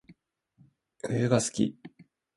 [1.03, 1.77] 冬が好き